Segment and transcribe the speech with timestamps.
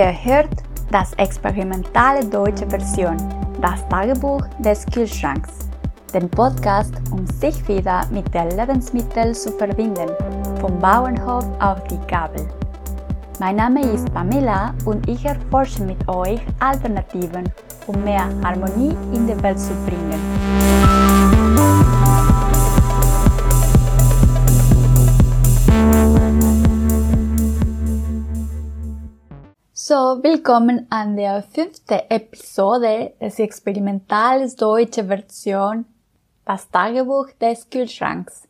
[0.00, 3.18] Ihr hört das experimentale deutsche Version,
[3.60, 5.50] das Tagebuch des Kühlschranks,
[6.14, 10.08] den Podcast, um sich wieder mit der Lebensmittel zu verbinden,
[10.58, 12.48] vom Bauernhof auf die Gabel.
[13.40, 17.44] Mein Name ist Pamela und ich erforsche mit euch Alternativen,
[17.86, 21.99] um mehr Harmonie in die Welt zu bringen.
[29.90, 35.84] So, willkommen an der fünften Episode des experimentales deutsche Version
[36.44, 38.46] Das Tagebuch des Kühlschranks.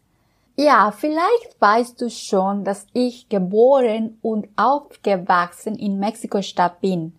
[0.56, 7.14] Ja, vielleicht weißt du schon, dass ich geboren und aufgewachsen in Mexiko-Stadt bin.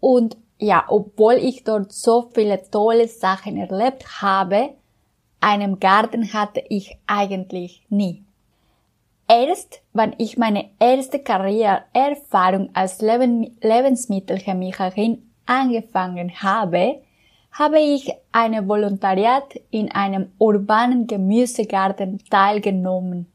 [0.00, 4.74] Und ja, obwohl ich dort so viele tolle Sachen erlebt habe,
[5.40, 8.22] einen Garten hatte ich eigentlich nie.
[9.34, 17.00] Erst, wenn ich meine erste Karriereerfahrung als Lebensmittelchemikerin angefangen habe,
[17.50, 23.32] habe ich eine Volontariat in einem urbanen Gemüsegarten teilgenommen.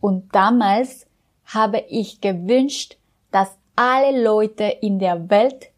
[0.00, 1.06] Und damals
[1.44, 2.96] habe ich gewünscht,
[3.30, 5.68] dass alle Leute in der Welt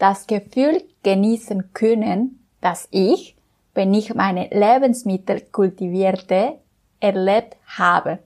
[0.00, 3.36] das Gefühl genießen können, dass ich,
[3.74, 6.58] wenn ich meine Lebensmittel kultivierte,
[6.98, 8.18] erlebt habe.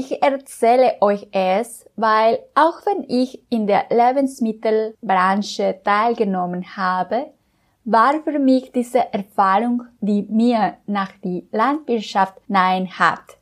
[0.00, 7.32] Ich erzähle euch es, weil auch wenn ich in der Lebensmittelbranche teilgenommen habe,
[7.84, 13.38] war für mich diese Erfahrung, die mir nach die Landwirtschaft nein hat.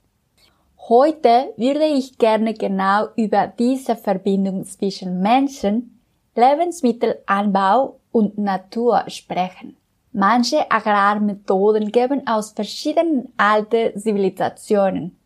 [0.88, 6.00] Heute würde ich gerne genau über diese Verbindung zwischen Menschen,
[6.36, 9.76] Lebensmittelanbau und Natur sprechen.
[10.12, 15.18] Manche Agrarmethoden geben aus verschiedenen alten Zivilisationen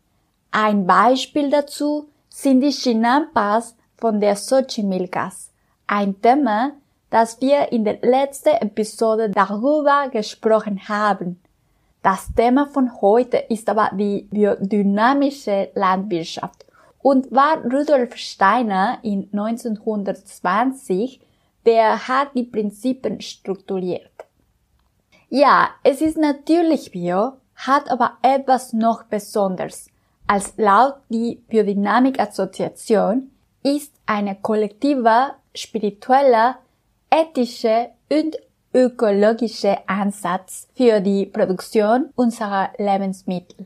[0.51, 5.49] ein Beispiel dazu sind die Chinampas von der Xochimilcas,
[5.87, 6.73] ein Thema,
[7.09, 11.41] das wir in der letzten Episode darüber gesprochen haben.
[12.01, 16.65] Das Thema von heute ist aber die biodynamische Landwirtschaft
[17.01, 21.21] und war Rudolf Steiner in 1920,
[21.65, 24.11] der hat die Prinzipien strukturiert.
[25.29, 29.90] Ja, es ist natürlich bio, hat aber etwas noch Besonderes
[30.31, 33.31] als laut die Biodynamik-Assoziation
[33.63, 36.55] ist eine kollektive, spirituelle,
[37.09, 38.37] ethische und
[38.73, 43.65] ökologische Ansatz für die Produktion unserer Lebensmittel.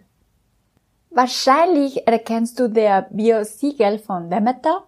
[1.11, 4.85] Wahrscheinlich erkennst du der Bio-Siegel von Demeter.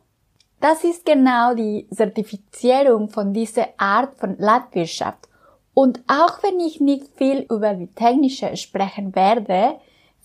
[0.60, 5.30] Das ist genau die Zertifizierung von dieser Art von Landwirtschaft.
[5.76, 9.76] Und auch wenn ich nicht viel über die technische sprechen werde,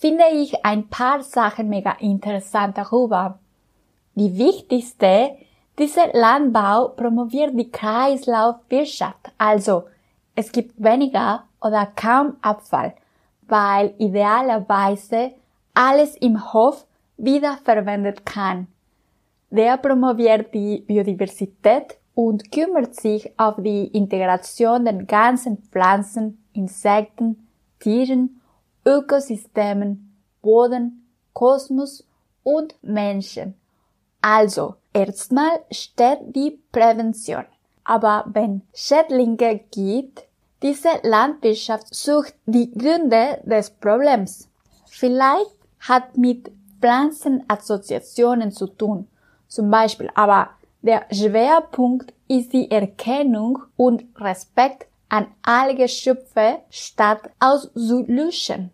[0.03, 3.39] finde ich ein paar Sachen mega interessant darüber.
[4.17, 5.37] Die wichtigste,
[5.79, 9.85] dieser Landbau promoviert die Kreislaufwirtschaft, also
[10.35, 12.95] es gibt weniger oder kaum Abfall,
[13.47, 15.35] weil idealerweise
[15.73, 16.85] alles im Hof
[17.17, 18.67] wiederverwendet kann.
[19.51, 27.47] Der promoviert die Biodiversität und kümmert sich auf die Integration der ganzen Pflanzen, Insekten,
[27.79, 28.42] Tieren
[28.85, 32.05] Ökosystemen, Boden, Kosmos
[32.43, 33.55] und Menschen.
[34.21, 37.45] Also, erstmal steht die Prävention.
[37.85, 40.25] Aber wenn Schädlinge gibt,
[40.63, 44.49] diese Landwirtschaft sucht die Gründe des Problems.
[44.87, 49.09] Vielleicht hat mit Pflanzenassoziationen zu tun,
[49.49, 50.51] zum Beispiel, aber
[50.83, 58.71] der Schwerpunkt ist die Erkennung und Respekt an alle Geschöpfe statt auszulöschen.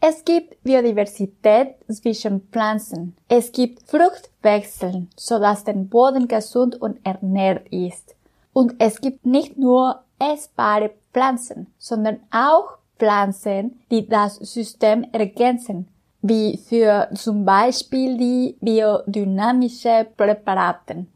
[0.00, 3.16] Es gibt Biodiversität zwischen Pflanzen.
[3.28, 8.14] Es gibt Fruchtwechsel, sodass der Boden gesund und ernährt ist.
[8.52, 15.88] Und es gibt nicht nur essbare Pflanzen, sondern auch Pflanzen, die das System ergänzen,
[16.22, 21.08] wie für zum Beispiel die biodynamische Präparaten.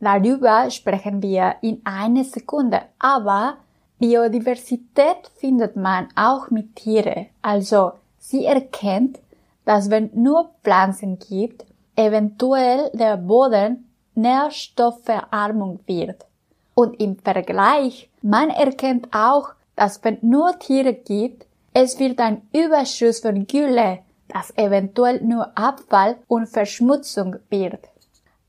[0.00, 3.58] Darüber sprechen wir in einer Sekunde, aber
[3.98, 7.26] Biodiversität findet man auch mit Tiere.
[7.42, 9.18] Also sie erkennt,
[9.64, 11.64] dass wenn nur Pflanzen gibt,
[11.96, 16.26] eventuell der Boden Nährstoffverarmung wird.
[16.74, 23.20] Und im Vergleich, man erkennt auch, dass wenn nur Tiere gibt, es wird ein Überschuss
[23.20, 27.80] von Gülle, das eventuell nur Abfall und Verschmutzung wird.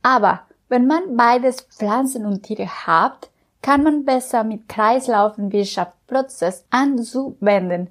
[0.01, 3.29] Aber wenn man beides Pflanzen und Tiere hat,
[3.61, 7.89] kann man besser mit Kreislaufwirtschaftsprozess anzuwenden.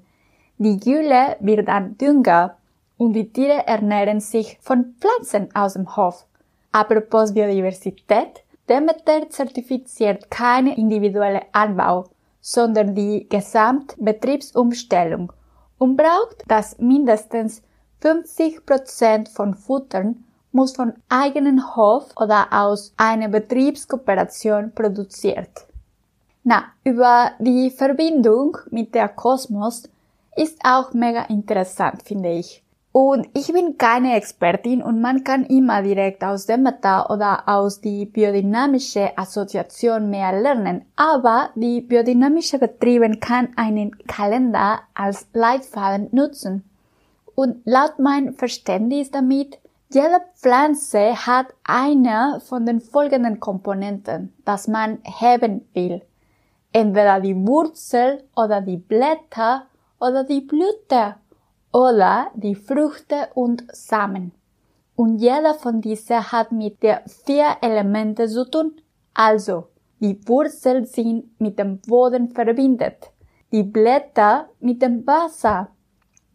[0.57, 2.57] Die Gülle wird dann Dünger
[2.97, 6.25] und die Tiere ernähren sich von Pflanzen aus dem Hof.
[6.71, 12.05] Apropos Biodiversität, Demeter zertifiziert keine individuelle Anbau,
[12.41, 15.31] sondern die Gesamtbetriebsumstellung
[15.77, 17.63] und braucht, dass mindestens
[18.01, 25.49] 50 Prozent von Futtern muss von eigenen Hof oder aus einer Betriebskooperation produziert.
[26.43, 29.83] Na, über die Verbindung mit der Kosmos
[30.35, 32.63] ist auch mega interessant, finde ich.
[32.91, 37.81] Und ich bin keine Expertin und man kann immer direkt aus dem Meta oder aus
[37.81, 40.85] die biodynamische Assoziation mehr lernen.
[40.95, 46.63] Aber die biodynamische Betrieben kann einen Kalender als Leitfaden nutzen.
[47.35, 49.59] Und laut mein Verständnis damit,
[49.91, 56.03] jede Pflanze hat eine von den folgenden Komponenten, das man heben will.
[56.71, 59.65] Entweder die Wurzel oder die Blätter
[59.99, 61.15] oder die Blüte
[61.73, 64.31] oder die Früchte und Samen.
[64.95, 68.73] Und jeder von diesen hat mit der vier Elemente zu tun.
[69.15, 69.69] Also,
[69.99, 73.11] die Wurzel sind mit dem Boden verbindet,
[73.51, 75.69] die Blätter mit dem Wasser,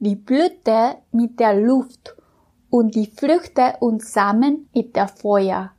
[0.00, 2.16] die Blüte mit der Luft
[2.74, 5.70] und die Früchte und Samen mit der Feuer.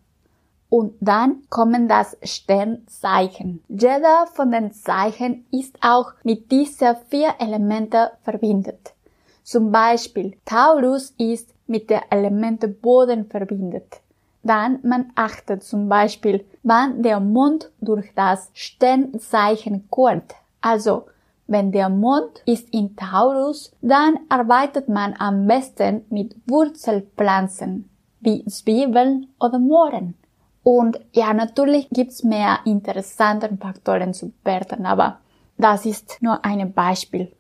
[0.70, 3.62] Und dann kommen das Sternzeichen.
[3.68, 8.94] Jeder von den Zeichen ist auch mit diesen vier Elementen verbindet.
[9.44, 14.00] Zum Beispiel Taurus ist mit der Elemente Boden verbindet.
[14.44, 20.34] Dann man achtet zum Beispiel, wann der Mond durch das Sternzeichen kommt.
[20.62, 21.08] Also,
[21.48, 27.90] wenn der Mond ist in Taurus, dann arbeitet man am besten mit Wurzelpflanzen,
[28.20, 30.16] wie Zwiebeln oder Mohren.
[30.64, 35.20] Und ja, natürlich gibt's mehr interessante Faktoren zu bewerten, aber
[35.58, 37.32] das ist nur ein Beispiel.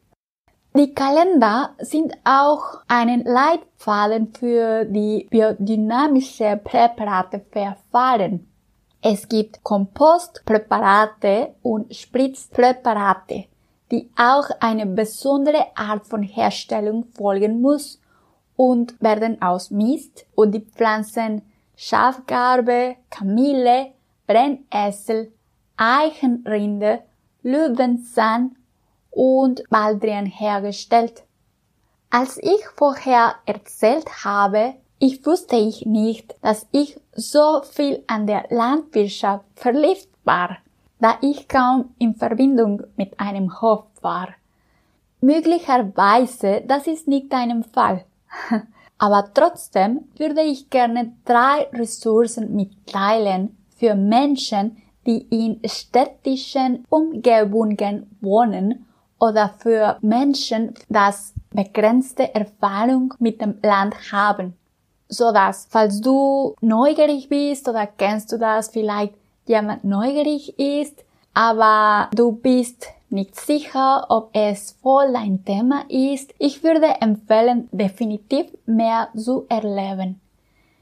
[0.78, 8.48] Die Kalender sind auch einen Leitfaden für die biodynamische Präparateverfahren.
[9.02, 13.46] Es gibt Kompostpräparate und Spritzpräparate,
[13.92, 18.00] die auch eine besondere Art von Herstellung folgen muss
[18.56, 21.42] und werden aus Mist und die Pflanzen
[21.76, 23.92] Schafgarbe, Kamille,
[24.28, 25.32] Brennessel,
[25.78, 27.02] Eichenrinde,
[27.44, 28.56] Löwenzahn
[29.12, 31.24] und Baldrian hergestellt.
[32.10, 38.46] Als ich vorher erzählt habe, ich wusste ich nicht, dass ich so viel an der
[38.50, 40.58] Landwirtschaft verliebt war,
[41.06, 44.30] da ich kaum in Verbindung mit einem Hof war.
[45.22, 48.06] Möglicherweise, das ist nicht deinem Fall.
[48.98, 58.88] Aber trotzdem würde ich gerne drei Ressourcen mitteilen für Menschen, die in städtischen Umgebungen wohnen
[59.20, 64.56] oder für Menschen, das begrenzte Erfahrung mit dem Land haben.
[65.08, 69.14] So dass, falls du neugierig bist oder kennst du das vielleicht
[69.46, 71.04] jemand neugierig ist,
[71.34, 78.48] aber du bist nicht sicher, ob es voll dein Thema ist, ich würde empfehlen, definitiv
[78.66, 80.20] mehr zu erleben.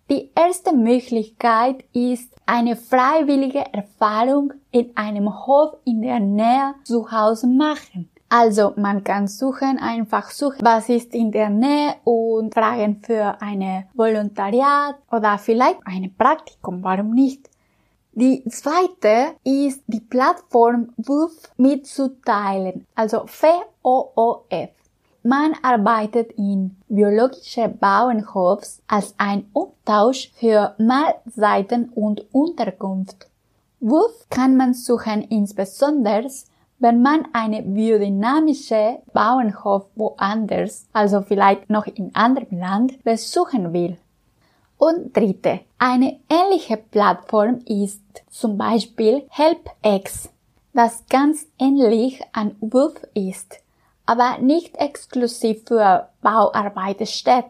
[0.09, 7.47] Die erste Möglichkeit ist eine freiwillige Erfahrung in einem Hof in der Nähe zu Hause
[7.47, 8.09] machen.
[8.29, 13.85] Also man kann suchen, einfach suchen, was ist in der Nähe und fragen für eine
[13.93, 17.52] Volontariat oder vielleicht ein Praktikum, warum nicht?
[18.15, 24.69] Die zweite ist die Plattform WUF mitzuteilen, also VOOF.
[25.23, 33.27] Man arbeitet in biologische Bauernhofs als ein Umtausch für Mahlzeiten und Unterkunft.
[33.79, 36.29] WUF kann man suchen insbesondere,
[36.77, 43.97] wenn man eine biodynamische Bauernhof woanders, also vielleicht noch in anderem Land, besuchen will.
[44.85, 50.27] Und dritte, eine ähnliche Plattform ist zum Beispiel HelpX,
[50.73, 53.61] das ganz ähnlich an WUF ist,
[54.05, 57.45] aber nicht exklusiv für Bauarbeiter steht.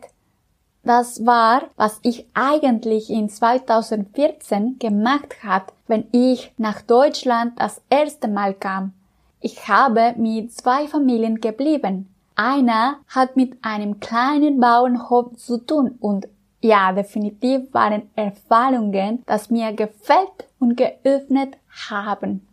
[0.84, 8.28] Das war, was ich eigentlich in 2014 gemacht hat, wenn ich nach Deutschland das erste
[8.28, 8.94] Mal kam.
[9.42, 12.14] Ich habe mit zwei Familien geblieben.
[12.36, 16.28] Einer hat mit einem kleinen Bauernhof zu tun und
[16.64, 21.58] ja, definitiv waren Erfahrungen, das mir gefällt und geöffnet
[21.90, 22.48] haben.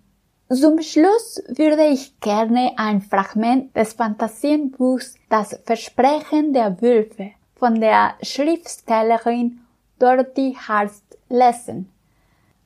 [0.49, 8.15] Zum Schluss würde ich gerne ein Fragment des Fantasienbuchs Das Versprechen der Wölfe von der
[8.21, 9.61] Schriftstellerin
[10.01, 11.89] Dorothy Harst lesen.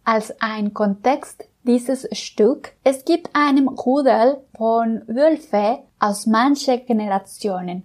[0.03, 7.83] Als ein Kontext dieses Stück, es gibt einen Rudel von Wölfe aus manchen Generationen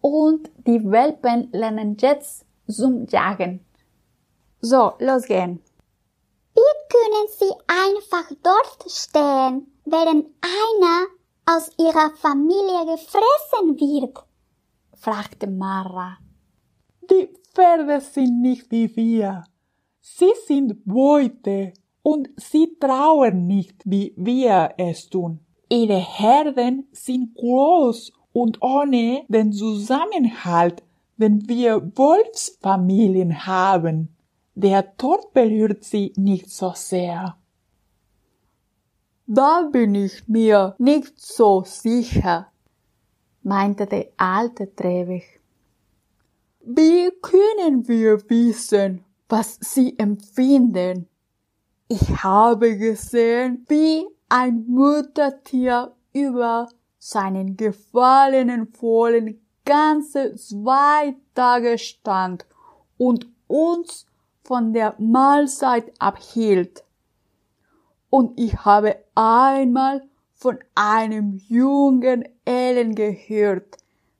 [0.00, 3.64] und die Welpen lernen jetzt zum Jagen.
[4.60, 5.62] So, los gehen.
[6.54, 11.06] Ihr können sie einfach dort stehen, während einer
[11.46, 14.18] aus ihrer Familie gefressen wird?
[14.94, 16.18] fragte Mara.
[17.10, 19.44] Die Pferde sind nicht wie wir.
[20.00, 25.40] Sie sind Beute und sie trauern nicht, wie wir es tun.
[25.68, 30.82] Ihre Herden sind groß und ohne den Zusammenhalt,
[31.22, 34.14] den wir Wolfsfamilien haben.
[34.54, 37.36] Der Tod berührt sie nicht so sehr.
[39.26, 42.48] Da bin ich mir nicht so sicher,
[43.42, 45.40] meinte der alte Trewig.
[46.60, 51.06] Wie können wir wissen, was sie empfinden?
[51.86, 62.46] Ich habe gesehen, wie ein Muttertier über seinen gefallenen Fohlen ganze zwei Tage stand
[62.98, 64.06] und uns
[64.42, 66.84] von der Mahlzeit abhielt.
[68.10, 70.02] Und ich habe einmal
[70.34, 73.78] von einem jungen Ellen gehört,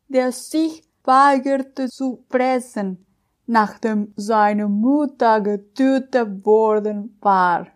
[0.08, 3.04] der sich weigerte zu fressen,
[3.46, 7.66] nachdem seine Mutter getötet worden war.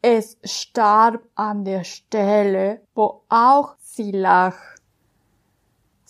[0.00, 4.54] Es starb an der Stelle, wo auch sie lag.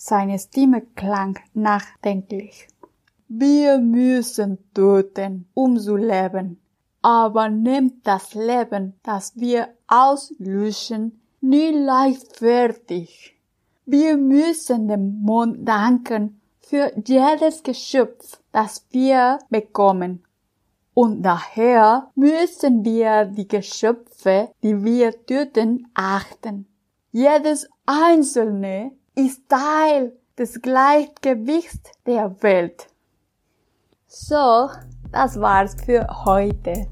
[0.07, 2.67] Seine Stimme klang nachdenklich.
[3.27, 6.59] Wir müssen töten, um zu leben.
[7.01, 13.35] Aber nehmt das Leben, das wir auslöschen, nie leichtfertig.
[13.87, 20.23] Wir müssen dem Mond danken für jedes Geschöpf, das wir bekommen.
[20.93, 26.67] Und daher müssen wir die Geschöpfe, die wir töten, achten.
[27.11, 32.87] Jedes einzelne ist Teil des Gleichgewichts der Welt.
[34.07, 34.69] So,
[35.11, 36.87] das war's für heute.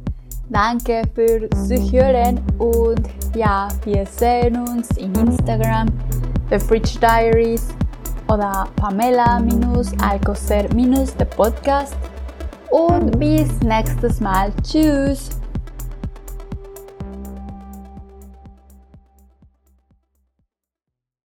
[0.49, 5.87] Danke fürs Zuhören und ja, wir sehen uns in Instagram,
[6.49, 7.67] The Fridge Diaries
[8.27, 10.69] oder Pamela-Alcocer-
[11.17, 11.95] der Podcast.
[12.69, 14.51] Und bis nächstes Mal.
[14.63, 15.42] Tschüss!